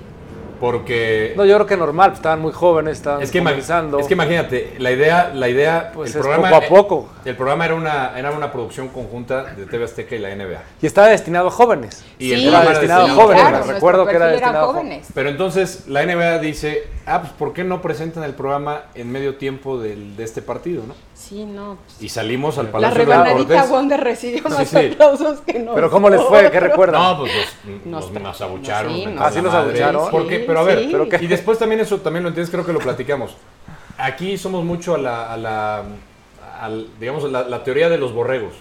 [0.60, 3.98] Porque No, yo creo que normal, pues, estaban muy jóvenes, estaban es, que comenzando.
[3.98, 7.08] es que imagínate, la idea, la idea Pues el es programa, poco a poco.
[7.24, 10.62] El programa era una, era una producción conjunta de TV Azteca y la NBA.
[10.82, 12.04] Y estaba destinado a jóvenes.
[12.18, 15.06] Y el programa era destinado a jóvenes, claro, recuerdo que era destinado a jóvenes.
[15.14, 19.36] Pero entonces la NBA dice, ah, pues ¿por qué no presentan el programa en medio
[19.36, 20.94] tiempo del- de este partido, no?
[21.14, 21.78] Sí, no.
[21.84, 23.64] pues, Y salimos al la Palacio de los rebanadita.
[23.66, 24.76] Wonder recibió Sí, más sí.
[24.92, 25.74] aplausos que nosotros.
[25.76, 26.50] Pero ¿cómo les fue?
[26.50, 27.02] ¿Qué recuerdan?
[27.02, 27.32] No, pues
[27.64, 28.92] nos, Nos nos, nos abucharon.
[28.94, 29.68] sí, nos nos- ¿Ah, sí la los madre.
[29.84, 30.10] abucharon?
[30.10, 30.88] Porque, Sí, pero a ver, sí.
[30.92, 33.36] pero que- y después también eso también lo entiendes, creo que lo platicamos.
[33.98, 35.82] Aquí somos mucho a la, a la
[36.60, 38.54] al- digamos, la, la teoría de los borregos.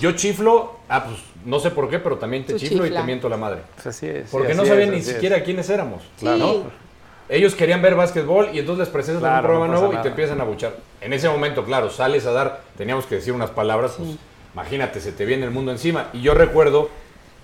[0.00, 3.02] Yo chiflo, ah, pues no sé por qué, pero también te Tú chiflo y te
[3.04, 3.60] miento la madre.
[3.74, 4.30] Pues así es.
[4.30, 5.14] Porque sí, no así sabían es, ni así es.
[5.14, 6.02] siquiera quiénes éramos.
[6.16, 6.26] Sí.
[6.26, 6.85] ¿no?
[7.28, 10.08] Ellos querían ver básquetbol y entonces les presentas Claro, un programa no nuevo y te
[10.08, 10.76] empiezan a buchar.
[11.00, 14.10] En ese momento, claro, sales a dar, teníamos que decir unas palabras, pues
[14.54, 16.06] imagínate, se te viene el mundo encima.
[16.12, 16.88] Y yo recuerdo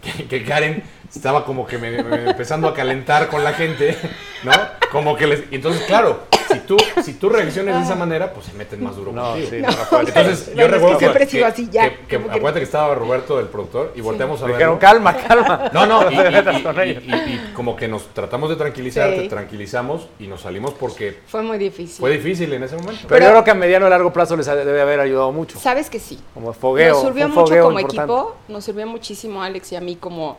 [0.02, 3.96] que, que Karen estaba como que me, me- empezando a calentar con la gente,
[4.44, 4.52] ¿no?
[4.90, 5.40] Como que les...
[5.50, 6.20] y Entonces, claro,
[6.52, 9.48] si tú, si tú reaccionas de esa manera, pues se meten más duro No, contigo.
[9.50, 10.08] sí, No, no, Rafael.
[10.08, 12.58] Entonces, Bueno, yo es que recuerdo siempre he sido así ya, que- que- que- acuérdate
[12.60, 14.54] que estaba Roberto, el productor, y volteamos a ver.
[14.56, 15.70] dijeron, calma, calma.
[15.72, 17.02] No, no, y, y- metas y- con y- ellos.
[17.06, 19.20] y- y como que nos tratamos de tranquilizar, Sí.
[19.22, 22.00] te tranquilizamos y nos salimos porque Fue muy difícil.
[22.00, 23.02] fue difícil en ese momento.
[23.02, 25.58] Pero, Pero- yo creo que a mediano y largo plazo les debe haber ayudado mucho.
[25.58, 26.18] Sabes que sí.
[26.34, 26.94] Como fogueo.
[26.94, 28.12] nos sirvió mucho como importante.
[28.12, 30.36] equipo, nos sirvió muchísimo Alex y a mí como,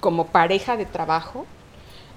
[0.00, 1.46] como pareja de trabajo.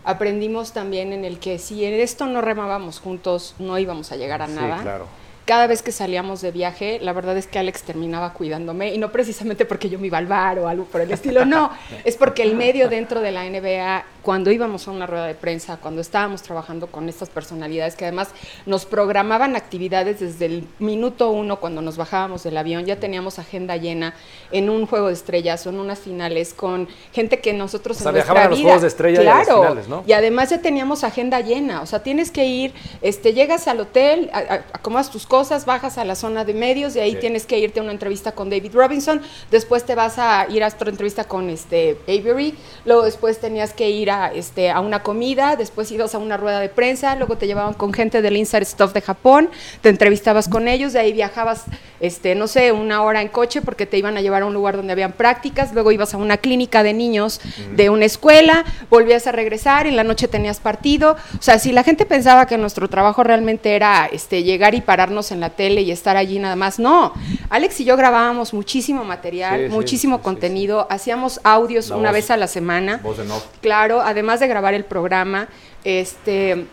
[0.03, 4.41] Aprendimos también en el que si en esto no remábamos juntos, no íbamos a llegar
[4.41, 4.77] a nada.
[4.77, 5.07] Sí, claro.
[5.45, 9.11] Cada vez que salíamos de viaje, la verdad es que Alex terminaba cuidándome, y no
[9.11, 11.71] precisamente porque yo me iba al bar o algo por el estilo, no,
[12.05, 15.77] es porque el medio dentro de la NBA, cuando íbamos a una rueda de prensa,
[15.77, 18.29] cuando estábamos trabajando con estas personalidades que además
[18.65, 23.77] nos programaban actividades desde el minuto uno cuando nos bajábamos del avión, ya teníamos agenda
[23.77, 24.13] llena
[24.51, 28.09] en un juego de estrellas o en unas finales con gente que nosotros O sea,
[28.09, 30.03] en viajaban a los vida- juegos de estrella y a las claro, finales, ¿no?
[30.05, 34.29] y además ya teníamos agenda llena, o sea, tienes que ir, este, llegas al hotel,
[34.73, 37.17] acomodas tus cosas, bajas a la zona de medios, de ahí Sí.
[37.21, 40.67] tienes que irte a una entrevista con David Robinson, después te vas a ir a
[40.67, 42.53] otra entrevista con este Avery,
[42.85, 46.59] luego después tenías que ir a, este, a una comida, después ibas a una rueda
[46.59, 49.49] de prensa, luego te llevaban con gente del Inside Stuff de Japón,
[49.81, 51.63] te entrevistabas con ellos, de ahí viajabas,
[51.99, 54.75] este, no sé, una hora en coche porque te iban a llevar a un lugar
[54.75, 57.41] donde habían prácticas, luego ibas a una clínica de niños
[57.75, 61.83] de una escuela, volvías a regresar, en la noche tenías partido, o sea, si la
[61.83, 65.91] gente pensaba que nuestro trabajo realmente era este, llegar y pararnos en la tele y
[65.91, 67.13] estar allí nada más, no,
[67.49, 72.09] Alex y yo grabábamos muchísimo material, Sí, muchísimo sí, sí, contenido, hacíamos audios La una
[72.09, 72.15] voz.
[72.15, 72.99] vez a la semana.
[73.03, 73.45] Voz en off.
[73.61, 75.47] Claro, además de grabar el programa,
[75.83, 76.65] este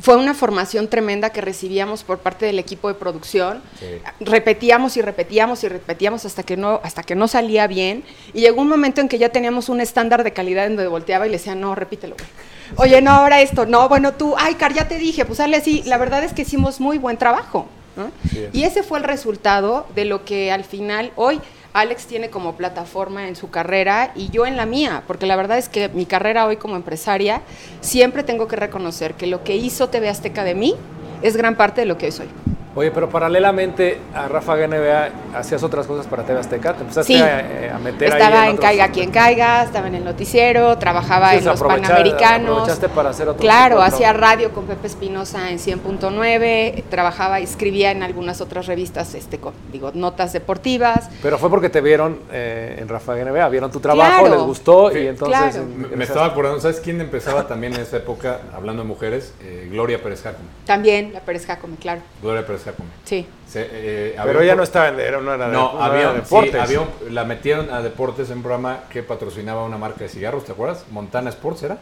[0.00, 3.62] fue una formación tremenda que recibíamos por parte del equipo de producción.
[3.78, 3.86] Sí.
[4.20, 8.62] Repetíamos y repetíamos y repetíamos hasta que no hasta que no salía bien y llegó
[8.62, 11.36] un momento en que ya teníamos un estándar de calidad en donde volteaba y le
[11.36, 12.28] decía, "No, repítelo." güey".
[12.76, 13.66] Oye, no, ahora esto.
[13.66, 15.82] No, bueno, tú, ay, Car, ya te dije, pues sale así.
[15.86, 17.66] La verdad es que hicimos muy buen trabajo.
[17.96, 18.10] ¿no?
[18.30, 18.54] Sí es.
[18.54, 21.40] Y ese fue el resultado de lo que al final hoy
[21.72, 25.58] Alex tiene como plataforma en su carrera y yo en la mía, porque la verdad
[25.58, 27.42] es que mi carrera hoy como empresaria
[27.80, 30.74] siempre tengo que reconocer que lo que hizo TV Azteca de mí
[31.22, 32.28] es gran parte de lo que hoy soy.
[32.76, 36.72] Oye, pero paralelamente a Rafa NBA hacías otras cosas para TV Azteca.
[36.74, 37.20] Te empezaste Sí.
[37.20, 40.78] a, eh, a meter ahí Estaba en otros- Caiga quien caiga, estaba en el noticiero,
[40.78, 42.50] trabajaba Sí, en los Panamericanos.
[42.50, 48.02] aprovechaste para hacer otro Claro, hacía radio con Pepe Espinosa en 100.9, trabajaba, escribía en
[48.04, 51.08] algunas otras revistas, este, con, digo, notas deportivas.
[51.22, 54.36] Pero fue porque te vieron eh, en Rafa NBA, vieron tu trabajo, Claro.
[54.36, 55.38] les gustó Sí, y entonces...
[55.38, 55.58] claro.
[55.90, 59.34] en- Me, estaba acordando, ¿sabes quién empezaba también en esa época, hablando de mujeres?
[59.42, 60.48] Eh, Gloria Pérez Jacome.
[60.66, 62.00] También la Pérez Jacome, claro.
[62.22, 62.88] Gloria Pérez Jacome.
[63.04, 63.26] Sí.
[63.48, 66.00] Se, eh, había Pero ella no estaba en, era, no era de- No, no había,
[66.02, 66.54] era de sí, deportes.
[66.60, 70.44] había un- la metieron a deportes en un programa que patrocinaba una marca de cigarros,
[70.44, 70.84] ¿te acuerdas?
[70.90, 71.78] Montana Sports era,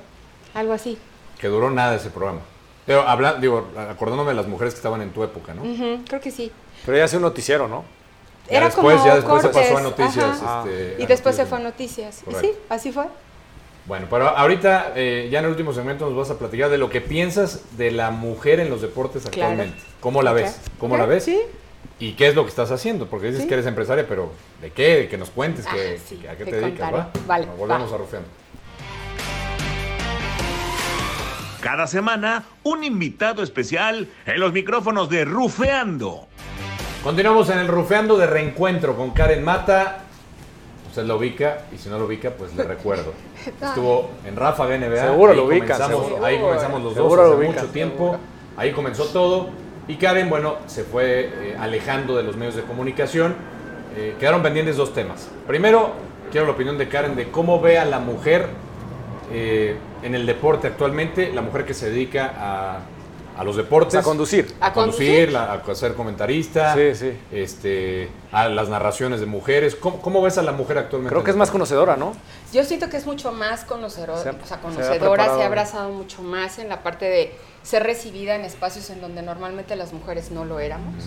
[0.54, 0.98] Algo así.
[1.40, 2.40] que duró nada ese programa.
[2.86, 5.62] Pero habla, digo, acordándome de las mujeres que estaban en tu época, ¿no?
[6.08, 6.50] Creo que sí.
[6.86, 7.84] Pero ella hace un noticiero, ¿no?
[8.50, 10.40] Ya Era después, como ya después se pasó a noticias.
[10.64, 12.22] este, Y a después se fue a noticias.
[12.30, 13.04] Y sí, así fue.
[13.88, 16.90] Bueno, pero ahorita, eh, ya en el último segmento nos vas a platicar de lo
[16.90, 19.52] que piensas de la mujer en los deportes Claro.
[19.52, 19.82] actualmente.
[20.00, 20.60] ¿Cómo la ves?
[20.78, 21.24] ¿Cómo la ves?
[21.24, 21.40] Sí.
[21.98, 23.06] ¿Y qué es lo que estás haciendo?
[23.06, 23.48] Porque dices Sí.
[23.48, 24.96] que eres empresaria, pero ¿de qué?
[24.96, 26.92] De que nos cuentes, Ah, que, sí, que- a qué te te dedicas.
[26.92, 27.10] ¿va?
[27.26, 27.94] Vale, Bueno, volvemos va.
[27.94, 28.28] a Rufeando.
[31.62, 36.28] Cada semana, un invitado especial en los micrófonos de Rufeando.
[37.02, 40.04] Continuamos en el Rufeando de reencuentro con Karen Mata.
[40.98, 43.12] Usted lo ubica y si no lo ubica, pues le recuerdo.
[43.62, 45.00] Estuvo en Ráfaga NBA.
[45.00, 46.24] Seguro ahí lo ubica, comenzamos- seguro.
[46.24, 48.16] Ahí comenzamos los Seguro dos hace ubica, mucho tiempo.
[48.56, 49.50] Ahí comenzó todo.
[49.86, 53.36] Y Karen, bueno, se fue eh, alejando de los medios de comunicación.
[53.96, 55.28] Eh, quedaron pendientes dos temas.
[55.46, 55.92] Primero,
[56.32, 58.46] quiero la opinión de Karen de cómo ve a la mujer
[59.32, 62.80] eh, en el deporte actualmente, la mujer que se dedica a,
[63.38, 63.94] a los deportes.
[63.94, 64.52] A conducir.
[64.60, 67.12] A, ¿A conducir, la- a ser comentarista, Sí, sí.
[67.30, 69.76] este, a las narraciones de mujeres.
[69.76, 71.10] ¿Cómo, cómo ves a la mujer actualmente?
[71.14, 72.14] Creo que es más conocedora, ¿no?
[72.52, 75.42] Yo siento que es mucho más conocedora, Se ha- o sea, se ha conocedora, se,
[75.42, 79.76] ha abrazado mucho más en la parte de ser recibida en espacios en donde normalmente
[79.76, 81.04] las mujeres no lo éramos.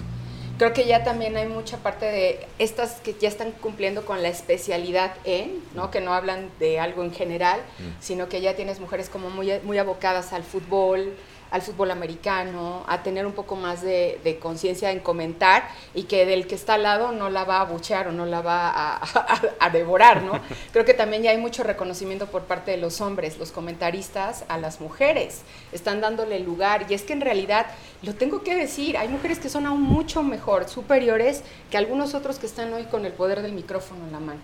[0.58, 4.28] Creo que ya también hay mucha parte de estas que ya están cumpliendo con la
[4.30, 5.89] especialidad en, ¿no?
[5.89, 7.60] que no hablan de algo en general,
[8.00, 11.13] sino que ya tienes mujeres como muy, muy abocadas al fútbol,
[11.52, 16.26] al fútbol americano, a tener un poco más de, de conciencia en comentar y que
[16.26, 18.96] del que está al lado no la va a buchear o no la va a,
[19.04, 20.40] a- a devorar, ¿no?
[20.74, 24.58] Creo que también ya hay mucho reconocimiento por parte de los hombres, los comentaristas, a
[24.58, 25.42] las mujeres.
[25.72, 27.66] Están dándole lugar y es que en realidad,
[28.02, 32.40] lo tengo que decir, hay mujeres que son aún mucho mejor, superiores que algunos otros
[32.40, 34.40] que están hoy con el poder del micrófono en la mano.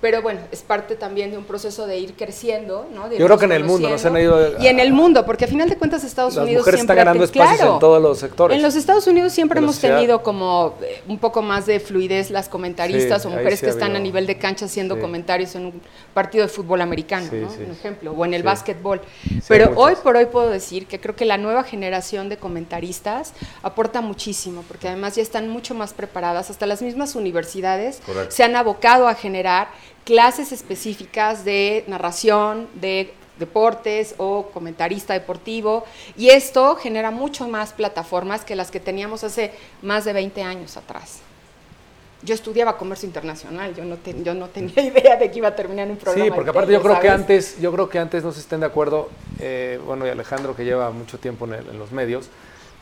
[0.00, 3.08] Pero bueno, es parte también de un proceso de ir creciendo, ¿no?
[3.08, 5.26] De Yo creo que en el mundo, no se han ido Y en el mundo,
[5.26, 7.78] porque a final de cuentas Estados Las Unidos mujeres están siempre ha ganando espacios en
[7.78, 8.56] todos los sectores.
[8.56, 12.48] En los Estados Unidos siempre hemos tenido como eh, un poco más de fluidez las
[12.48, 15.00] comentaristas Sí, o mujeres sí que están a nivel de cancha haciendo sí.
[15.02, 15.82] comentarios en un
[16.14, 17.48] partido de fútbol americano, ¿no?
[17.48, 19.00] Un ejemplo, o en el básquetbol.
[19.48, 24.00] Pero hoy por hoy puedo decir que creo que la nueva generación de comentaristas aporta
[24.00, 28.34] muchísimo, porque además ya están mucho más preparadas, hasta las mismas universidades Correcto.
[28.34, 29.68] se han abocado a generar
[30.04, 35.84] clases específicas de narración, de deportes o comentarista deportivo
[36.16, 40.76] y esto genera mucho más plataformas que las que teníamos hace más de 20 años
[40.76, 41.20] atrás.
[42.22, 45.56] Yo estudiaba comercio internacional, yo no, ten- yo no tenía idea de que iba a
[45.56, 46.24] terminar en un programa.
[46.26, 47.20] Sí, porque aparte yo creo que ¿sabes?
[47.22, 49.08] antes, yo creo que antes no se estén de acuerdo,
[49.38, 52.28] eh, bueno, y Alejandro que lleva mucho tiempo en, el- en los medios,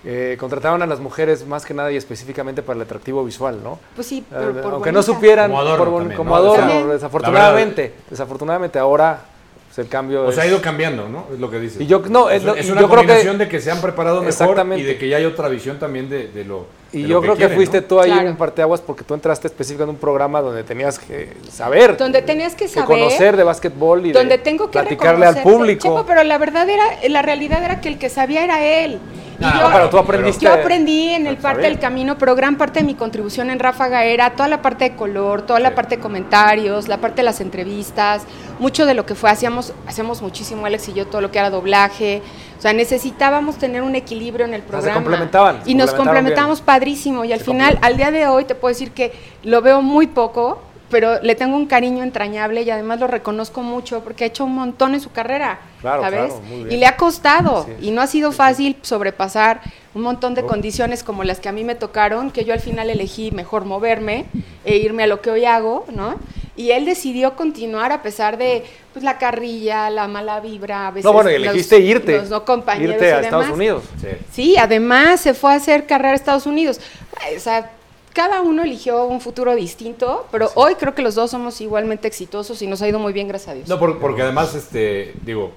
[0.05, 3.79] eh, contrataban a las mujeres más que nada y específicamente para el atractivo visual, ¿no?
[3.97, 6.37] Pues sí, Eh, por, por aunque no supieran Como adorno por también, como ¿no?
[6.37, 6.91] adorno, También.
[6.91, 9.21] desafortunadamente, desafortunadamente ahora
[9.67, 11.27] pues, el cambio O sea, ha ido cambiando, ¿no?
[11.33, 11.81] Es lo que dices.
[11.81, 13.71] Y yo- no, es es, lo- es una yo creo que- combinación de que se
[13.73, 17.03] han preparado mejor y de que ya hay otra visión también de, de lo Y
[17.07, 17.87] yo creo que quieren, fuiste ¿no?
[17.89, 18.31] tú ahí Claro.
[18.31, 21.97] un parteaguas porque tú entraste específicamente en un programa donde tenías que saber.
[21.97, 22.87] Donde tenías que saber.
[22.87, 25.83] conocer de básquetbol y donde de tengo que platicarle al público.
[25.83, 29.01] Chepo, pero la verdad era, la realidad era que el que sabía era él.
[29.41, 32.57] Y Ah, yo, pero tú aprendiste- Yo aprendí en el parte del camino, pero gran
[32.57, 35.75] parte de mi contribución en Ráfaga era toda la parte de color, toda la Sí.
[35.77, 38.23] parte de comentarios, la parte de las entrevistas,
[38.59, 41.51] mucho de lo que fue, hacíamos, hacíamos muchísimo Alex y yo, todo lo que era
[41.51, 42.21] doblaje.
[42.59, 44.95] O sea, necesitábamos tener un equilibrio en el se programa.
[44.95, 47.25] complementaban, se Y nos complementaron complementamos padrísimo.
[47.25, 49.13] Y al Se final, al día de hoy, te puedo decir que
[49.45, 54.01] lo veo muy poco, pero le tengo un cariño entrañable y además lo reconozco mucho
[54.03, 55.59] porque ha hecho un montón en su carrera.
[55.81, 56.19] Claro, ¿sabes?
[56.33, 56.73] claro, muy bien.
[56.73, 57.67] Y le ha costado.
[57.81, 59.61] Y no ha sido fácil sobrepasar
[59.95, 62.89] un montón de condiciones como las que a mí me tocaron, que yo al final
[62.91, 64.27] elegí mejor moverme
[64.65, 66.17] e irme a lo que hoy hago, ¿no?
[66.57, 71.05] Y él decidió continuar a pesar de pues, la carrilla, la mala vibra, a veces
[71.05, 72.17] no, bueno, y los- elegiste irte.
[72.19, 73.57] los no compañeros irte y a Estados demás.
[73.57, 73.85] Unidos.
[74.01, 74.09] Sí.
[74.33, 76.81] Sí, además se fue a hacer carrera a Estados Unidos.
[77.37, 77.71] O sea,
[78.13, 82.61] cada uno eligió un futuro distinto, pero hoy creo que los dos somos igualmente exitosos
[82.63, 83.69] y nos ha ido muy bien, gracias a Dios.
[83.69, 85.53] No, por- porque además, este, digo,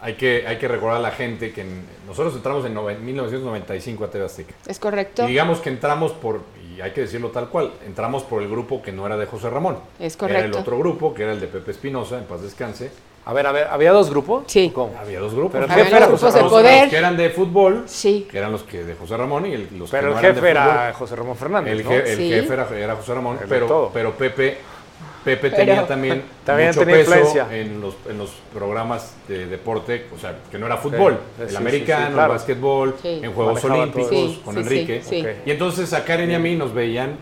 [0.00, 4.04] hay que, hay que recordar a la gente que en- nosotros entramos en nove- 1995
[4.04, 4.54] a TV Azteca.
[4.66, 5.24] es correcto.
[5.24, 6.40] Y digamos que entramos por,
[6.76, 9.48] y hay que decirlo tal cual, entramos por el grupo que no era de José
[9.50, 9.78] Ramón.
[10.00, 10.58] Es Era el correcto.
[10.58, 12.90] otro grupo, que era el de Pepe Espinosa, en paz descanse.
[13.24, 14.44] A ver, a ver, ¿había dos grupos?
[14.48, 14.72] Sí.
[14.74, 14.94] ¿Cómo?
[15.00, 15.52] Había dos grupos.
[15.52, 16.62] Pero el jefe era José Ramón.
[16.64, 18.26] Los- que eran de fútbol, Sí.
[18.30, 20.34] que eran los que de José Ramón, y el- los Pero que el no eran
[20.34, 20.92] jefe de era.
[20.98, 21.90] José Ramón Fernández, El, ¿no?
[21.90, 22.28] je- el Sí.
[22.30, 23.90] jefe era, era José Ramón, El pero, todo.
[23.94, 24.58] pero Pepe
[25.24, 27.46] Pepe Pero- tenía también, También mucho tenía peso influencia.
[27.56, 31.50] en los, en los programas de deporte, o sea, que no era fútbol, Sí, el
[31.50, 32.32] sí, americano, sí, sí, claro.
[32.32, 33.20] el básquetbol, Sí.
[33.22, 35.00] en Juegos Manejaba Olímpicos, con sí, Enrique.
[35.04, 35.20] sí, sí.
[35.20, 35.46] Ok.
[35.46, 37.16] Y entonces a Karen y a mí nos veían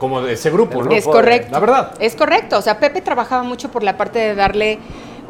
[0.00, 0.90] como de ese grupo, ¿no?
[0.90, 1.52] Es correcto.
[1.52, 1.94] La verdad.
[2.00, 2.58] Es correcto.
[2.58, 4.80] O sea, Pepe trabajaba mucho por la parte de darle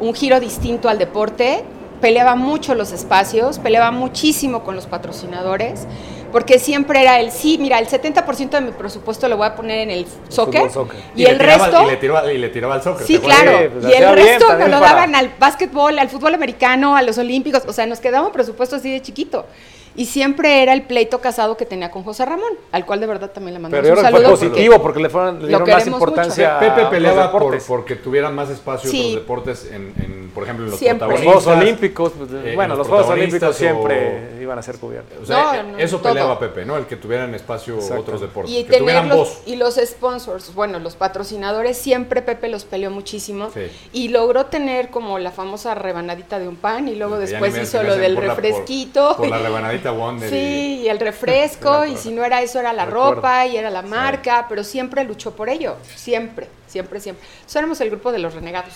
[0.01, 1.63] un giro distinto al deporte.
[2.01, 5.85] Peleaba mucho los espacios, peleaba muchísimo con los patrocinadores,
[6.31, 9.81] porque siempre era el sí, mira, el 70% de mi presupuesto lo voy a poner
[9.81, 10.99] en el soccer, Fútbol, soccer.
[11.15, 11.83] y, el tiraba- resto...
[11.83, 13.05] Y le tiraba, y le tiraba al soccer.
[13.05, 13.51] Sí, claro.
[13.71, 17.19] Pues y el bien resto lo para- daban al básquetbol, al fútbol americano, a los
[17.19, 17.61] olímpicos.
[17.67, 19.45] O sea, nos quedaba un presupuesto así de chiquito.
[19.95, 23.31] Y siempre era el pleito casado que tenía con José Ramón, al cual de verdad
[23.31, 24.29] también le mandamos Pero yo un fue saludo.
[24.31, 26.59] porque- positivo porque le, fueron, le dieron más importancia mucho.
[26.65, 28.99] Pepe a los peleaba por, porque tuvieran más espacio Sí.
[29.01, 31.07] otros deportes, en, en, por ejemplo, en los Siempre.
[31.09, 31.43] Los protagonistas.
[31.43, 35.17] Juegos Olímpicos, pues, eh, bueno, los los Juegos Olímpicos siempre o- iban a ser cubiertos.
[35.21, 36.09] O sea, No, eh, no, eso todo.
[36.09, 36.77] peleaba Pepe, ¿no?
[36.77, 38.01] El que tuvieran espacio Exacto.
[38.01, 38.53] otros deportes.
[38.53, 39.41] Y que tuvieran los, voz.
[39.45, 43.61] y los sponsors, bueno, los patrocinadores, siempre Pepe los peleó muchísimo Sí.
[43.93, 47.81] y logró tener como la famosa rebanadita de un pan y luego después me- hizo
[47.83, 49.15] lo del por la- por- refresquito.
[49.17, 50.29] Por, la rebanadita Wonder.
[50.29, 53.15] Sí, y el refresco, y si no era eso era la Recuerdo.
[53.15, 57.25] ropa y era la marca, pero siempre luchó por ello, siempre, siempre, siempre.
[57.35, 58.73] Entonces éramos el grupo de los renegados.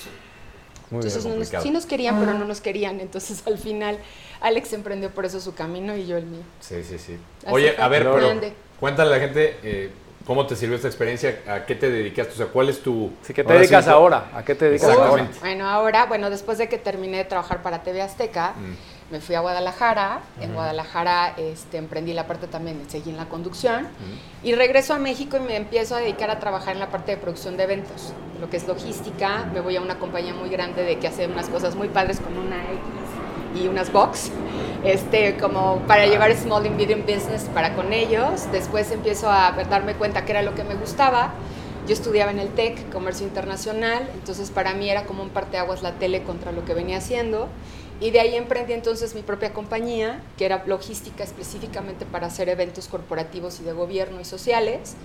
[0.91, 1.07] Muy bien.
[1.07, 1.63] Entonces no nos- complicado.
[1.63, 2.99] sí nos querían, pero no nos querían.
[3.01, 3.97] Entonces al final
[4.41, 6.41] Alex emprendió por eso su camino y yo el mío.
[6.59, 7.17] Sí, sí, sí.
[7.43, 8.53] Así Oye, a ver, pero Grande.
[8.79, 9.91] cuéntale a la gente eh,
[10.25, 13.11] cómo te sirvió esta experiencia, a qué te dedicaste, o sea, cuál es tu...
[13.23, 14.31] Así que te ahora sí, dedicas ahora.
[14.33, 15.03] ¿A qué te dedicas ahora?
[15.03, 15.39] Exactamente.
[15.39, 19.13] Bueno, ahora, bueno, después de que terminé de trabajar para TV Azteca, Mm.
[19.13, 20.21] me fui a Guadalajara.
[20.41, 23.87] En Guadalajara este, emprendí la parte también, seguí en la conducción.
[24.43, 27.17] Y regreso a México y me empiezo a dedicar a trabajar en la parte de
[27.17, 29.45] producción de eventos, lo que es logística.
[29.53, 32.35] Me voy a una compañía muy grande de que hace unas cosas muy padres con
[32.35, 32.79] una X
[33.55, 34.31] y unas box,
[34.83, 38.51] este, como para llevar Small and Medium Business para con ellos.
[38.51, 41.33] Después empiezo a darme cuenta que era lo que me gustaba.
[41.87, 45.93] Yo estudiaba en el TEC, Comercio Internacional, entonces para mí era como un parteaguas la
[45.93, 47.47] tele contra lo que venía haciendo.
[48.01, 52.87] Y de ahí emprendí entonces mi propia compañía, que era logística específicamente para hacer eventos
[52.87, 54.95] corporativos y de gobierno y sociales.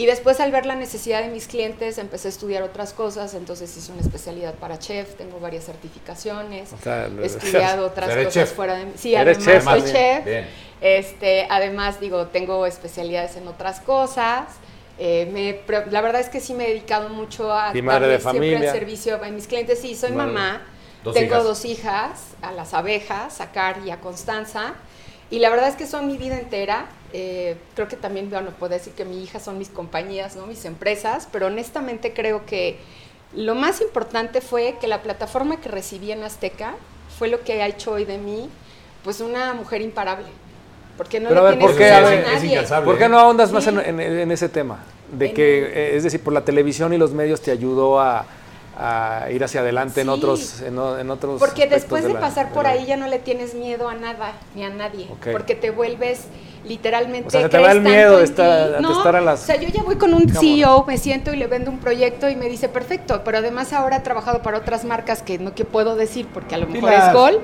[0.00, 3.76] Y después al ver la necesidad de mis clientes empecé a estudiar otras cosas, entonces
[3.76, 8.32] hice una especialidad para chef, tengo varias certificaciones, O sea, lo- he estudiado otras cosas
[8.32, 8.52] chef.
[8.54, 8.92] fuera de mí.
[8.96, 10.24] Sí, además chef soy chef.
[10.24, 10.46] Bien.
[10.80, 14.46] Este, además, digo, tengo especialidades en otras cosas.
[14.98, 15.60] Eh, me,
[15.90, 18.50] la verdad es que sí me he dedicado mucho a Y madre de darle siempre
[18.52, 18.72] familia.
[18.72, 19.80] el servicio a mis clientes.
[19.80, 20.32] Sí, soy Madre.
[20.32, 20.62] mamá,
[21.04, 21.44] Dos tengo hijas.
[21.44, 24.72] dos hijas, a las abejas, a Car y a Constanza.
[25.30, 26.86] Y la verdad es que son mi vida entera.
[27.12, 30.46] Eh, creo que también, bueno, puedo decir que mi hija son mis compañías, ¿no?
[30.46, 32.78] mis empresas, pero honestamente creo que
[33.34, 36.74] lo más importante fue que la plataforma que recibí en Azteca
[37.18, 38.48] fue lo que ha hecho hoy de mí,
[39.02, 40.26] pues una mujer imparable.
[40.96, 41.90] Porque no Pero le a ver, tienes ¿por qué?
[41.92, 42.62] A ver, nadie.
[42.84, 43.70] ¿Por qué no ahondas más Sí.
[43.70, 44.78] en, en- en ese tema?
[45.10, 48.26] De En- que, eh, es decir, por la televisión y los medios te ayudó a,
[48.78, 52.70] a ir hacia adelante en otros en, otros Porque después de, la- pasar por la-
[52.70, 55.08] ahí ya no le tienes miedo a nada ni a nadie.
[55.32, 56.24] Porque te vuelves
[56.64, 57.28] literalmente.
[57.28, 59.42] O sea, se te va crees el miedo tanto de estar- No, estar en las
[59.42, 60.28] O sea, yo ya voy con un.
[60.28, 63.22] CEO, me siento y le vendo un proyecto y me dice, perfecto.
[63.24, 66.58] Pero además ahora he trabajado para otras marcas que no que puedo decir porque a
[66.58, 67.08] lo mejor Dilas.
[67.08, 67.40] es Gol.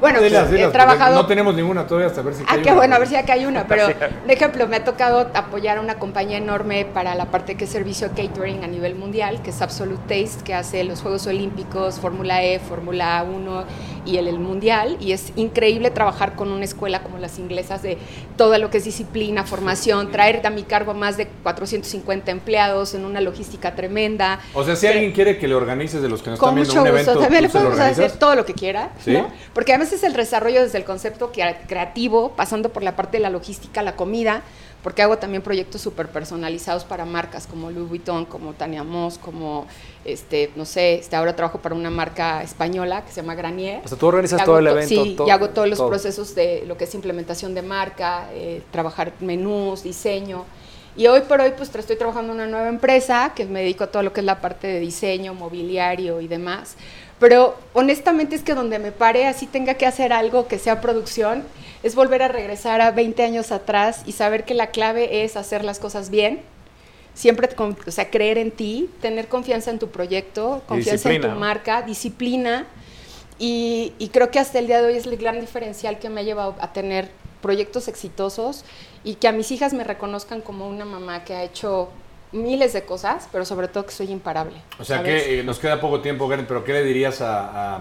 [0.00, 1.14] Bueno, pues, Dilas, dilas, he trabajado.
[1.14, 2.74] No tenemos ninguna todavía hasta ver si Ah, qué una.
[2.74, 3.64] bueno, a ver si acá hay una.
[3.68, 7.64] Pero, de ejemplo, me ha tocado apoyar a una compañía enorme para la parte que
[7.64, 12.00] es servicio catering a nivel mundial, que es Absolute Taste, que hace los Juegos Olímpicos,
[12.00, 13.64] Fórmula E, Fórmula 1
[14.04, 14.96] y el, el Mundial.
[15.00, 17.98] Y es increíble trabajar con una escuela como las inglesas de
[18.36, 22.94] todo lo que es disciplina, formación, traer a mi cargo a más de 450 empleados
[22.94, 24.40] en una logística tremenda.
[24.54, 26.78] O sea, si alguien quiere que le organices de los que nos están viendo un
[26.80, 26.94] gusto.
[26.94, 29.12] evento, También le ¿tú se lo podemos hacer todo lo que quiera, ¿Sí?
[29.12, 29.28] ¿no?
[29.52, 33.22] Porque además es el desarrollo desde el concepto crea- creativo, pasando por la parte de
[33.22, 34.42] la logística, la comida,
[34.84, 39.66] porque hago también proyectos súper personalizados para marcas como Louis Vuitton, como Tania Moss, como,
[40.04, 43.80] este, no sé, este, ahora trabajo para una marca española que se llama Granier.
[43.82, 45.88] O sea, tú organizas todo el to- evento, Sí, todo- y hago todos los todo.
[45.88, 50.44] procesos de lo que es implementación de marca, eh, trabajar menús, diseño.
[50.96, 53.86] Y hoy por hoy, pues estoy trabajando en una nueva empresa que me dedico a
[53.86, 56.76] todo lo que es la parte de diseño, mobiliario y demás.
[57.18, 61.42] Pero honestamente es que donde me pare, así tenga que hacer algo que sea producción,
[61.84, 65.62] es volver a regresar a 20 años atrás y saber que la clave es hacer
[65.64, 66.40] las cosas bien.
[67.12, 71.28] Siempre, con- o sea, creer en ti, tener confianza en tu proyecto, confianza en tu
[71.28, 72.66] marca, disciplina.
[73.38, 76.22] Y, y creo que hasta el día de hoy es el gran diferencial que me
[76.22, 77.10] ha llevado a tener
[77.42, 78.64] proyectos exitosos
[79.04, 81.90] y que a mis hijas me reconozcan como una mamá que ha hecho
[82.32, 84.56] miles de cosas, pero sobre todo que soy imparable.
[84.78, 85.22] O sea ¿sabes?
[85.24, 87.80] que eh, nos queda poco tiempo, Karen, pero ¿qué le dirías a, a,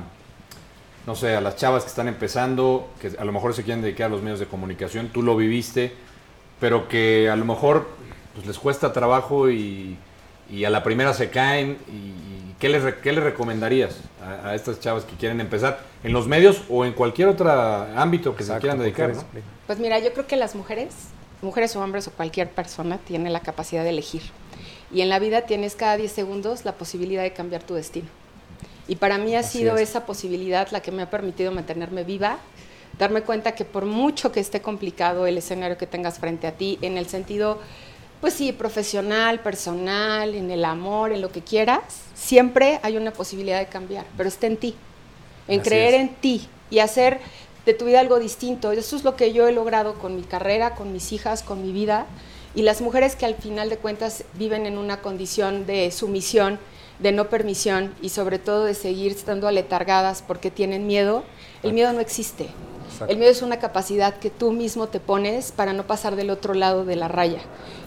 [1.06, 4.08] no sé, a las chavas que están empezando, que a lo mejor se quieren dedicar
[4.08, 5.10] a los medios de comunicación?
[5.10, 5.94] Tú lo viviste,
[6.60, 7.88] pero que a lo mejor
[8.34, 9.98] pues, les cuesta trabajo y,
[10.50, 11.78] y a la primera se caen.
[11.92, 16.28] Y, ¿qué, les, ¿Qué les recomendarías a, a, estas chavas que quieren empezar en los
[16.28, 19.14] medios o en cualquier otro ámbito que Exacto, se quieran dedicar?
[19.14, 19.24] ¿no?
[19.68, 20.94] Pues mira, yo creo que las mujeres,
[21.42, 24.22] mujeres o hombres o cualquier persona tiene la capacidad de elegir.
[24.94, 28.08] Y en la vida tienes cada 10 segundos la posibilidad de cambiar tu destino.
[28.88, 29.90] Y para mí ha Así sido es.
[29.90, 32.38] esa posibilidad la que me ha permitido mantenerme viva,
[33.00, 36.78] darme cuenta que por mucho que esté complicado el escenario que tengas frente a ti,
[36.82, 37.60] en el sentido,
[38.22, 41.82] pues sí, profesional, personal, en el amor, en lo que quieras,
[42.14, 44.76] siempre hay una posibilidad de cambiar, pero está en ti,
[45.48, 46.02] en Así creer es.
[46.02, 47.20] en ti y hacer
[47.66, 48.72] de tu vida algo distinto.
[48.72, 51.72] Eso es lo que yo he logrado con mi carrera, con mis hijas, con mi
[51.72, 52.06] vida.
[52.56, 56.60] Y las mujeres que al final de cuentas viven en una condición de sumisión,
[57.04, 61.24] de no permisión y sobre todo de seguir estando aletargadas porque tienen miedo,
[61.62, 62.48] el miedo no existe.
[62.86, 63.12] Exacto.
[63.12, 66.54] El miedo es una capacidad que tú mismo te pones para no pasar del otro
[66.54, 67.40] lado de la raya.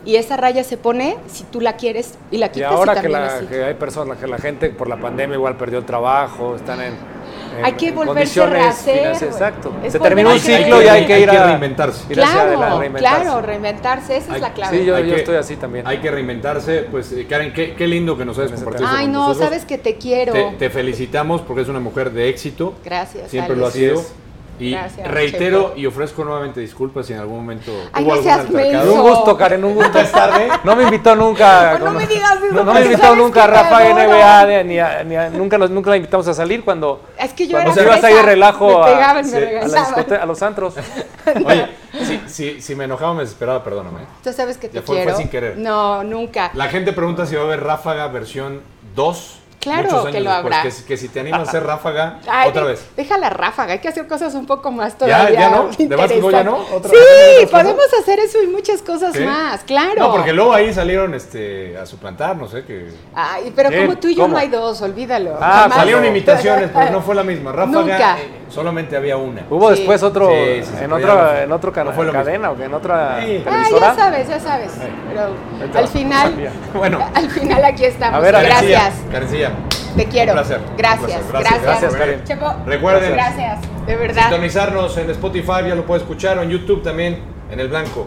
[0.05, 2.71] Y esa raya se pone si tú la quieres y la quitas.
[2.71, 5.57] Y ahora y que, la, que, hay personas, que la gente por la pandemia igual
[5.57, 7.16] perdió el trabajo, están en.
[7.59, 9.23] En hay que volverse a rehacer.
[9.23, 9.75] Exacto.
[9.89, 12.05] Se terminó un ciclo y hay que ir a reinventarse.
[12.11, 13.23] Ir claro, reinventarse.
[13.23, 14.79] claro, reinventarse, esa hay, es la clave.
[14.79, 15.87] Sí, yo, yo estoy así también.
[15.87, 16.87] Hay que reinventarse.
[16.91, 18.89] Pues, Karen, qué, qué lindo que nos hayas compartido.
[18.91, 19.49] Ay, no, nosotros.
[19.49, 20.33] sabes que te quiero.
[20.33, 22.75] Te, te, felicitamos porque es una mujer de éxito.
[22.85, 23.31] Gracias.
[23.31, 23.61] Siempre Alex.
[23.61, 24.26] lo ha sido.
[24.59, 28.89] Y Gracias, reitero y ofrezco nuevamente disculpas si en algún momento Ay, hubo no algún.
[28.89, 30.49] Un gusto, Karen, un gusto es tarde.
[30.65, 31.77] No me invitó nunca.
[31.79, 33.85] Pues no me digas eso, No, no me invitó nunca a Rafa.
[33.85, 37.47] NBA, ni a, ni a- nunca, los- nunca la invitamos a salir cuando, Es que
[37.47, 40.27] yo cuando era se ibas ahí de relajo me a, pegaban, me a, la a
[40.27, 40.75] los antros.
[41.45, 41.67] Oye,
[42.05, 44.01] si, si, si me enojaba me desesperaba, perdóname.
[44.23, 45.19] Tú sabes que te Ya fue- fue quiero.
[45.19, 45.59] sin querer.
[45.59, 46.51] No, nunca.
[46.55, 48.61] La gente pregunta si va a haber Ráfaga versión
[48.95, 49.41] 2.
[49.67, 50.55] Claro que lo después.
[50.55, 50.63] habrá.
[50.63, 52.87] Que, si- que si te animas a hacer Ráfaga Ay, otra vez.
[52.97, 55.41] Deja la ráfaga, hay que hacer cosas un poco más ¿Ya, todavía.
[55.41, 55.69] ya no?
[55.79, 56.57] ¿De básquetbol ya no?
[56.59, 56.77] interesantes.
[56.77, 57.51] ¿Otra- sí, cosas?
[57.63, 59.25] podemos hacer eso y muchas cosas ¿Sí?
[59.25, 59.95] más, claro.
[59.99, 62.89] No, porque luego ahí salieron este, a suplantar, no sé, que...
[63.15, 64.35] Ay, pero como tú y yo ¿Cómo?
[64.35, 65.37] no hay dos, olvídalo.
[65.41, 65.79] Ah, Jamás.
[65.79, 67.53] Salieron imitaciones, pero no fue la misma.
[67.57, 68.19] Ráfaga Nunca.
[68.21, 69.43] eh, solamente había una.
[69.51, 69.77] Hubo Sí.
[69.81, 72.19] después otro, Sí, sí, en, no- en otro cana- no fue mismo.
[72.19, 73.45] cadena o que en otra Sí.
[73.47, 74.73] Ah, ya sabes, ya sabes.
[75.09, 76.35] Pero al final.
[76.75, 76.99] Bueno.
[77.15, 78.17] al final aquí estamos.
[78.17, 78.95] A ver, gracias.
[79.11, 79.51] Karencilla,
[79.97, 80.33] Te quiero.
[80.33, 80.61] Un placer.
[80.77, 81.21] Gracias.
[81.23, 81.31] Un placer.
[81.33, 81.63] Gracias.
[81.63, 82.25] Gracias, Karen.
[82.25, 83.59] Chepo, Recuerden- Gracias.
[83.87, 84.23] De verdad.
[84.29, 88.07] sintonizarnos en Spotify, ya lo puede escuchar, o en YouTube también, en el blanco.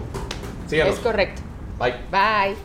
[0.67, 0.93] Síganos.
[0.95, 1.41] Es correcto.
[1.79, 1.95] Bye.
[2.11, 2.55] Bye.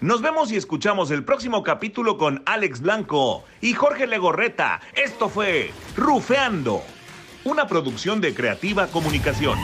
[0.00, 4.80] Nos vemos y escuchamos el próximo capítulo con Alex Blanco y Jorge Legorreta.
[4.94, 6.82] Esto fue Rufeando,
[7.42, 9.58] una producción de Creativa Comunicación.